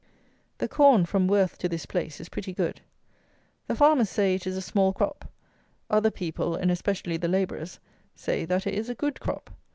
[0.57, 2.81] The corn, from Worth to this place, is pretty good.
[3.67, 5.25] The farmers say it is a small crop;
[5.91, 7.79] other people, and especially the labourers,
[8.15, 9.51] say that it is a good crop.